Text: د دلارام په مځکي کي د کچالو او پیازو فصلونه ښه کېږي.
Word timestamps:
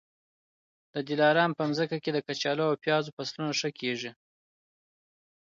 د 0.93 0.95
دلارام 1.09 1.51
په 1.55 1.63
مځکي 1.69 1.97
کي 2.03 2.11
د 2.13 2.19
کچالو 2.27 2.63
او 2.69 2.79
پیازو 2.83 3.13
فصلونه 3.17 3.53
ښه 3.59 3.69
کېږي. 3.79 4.11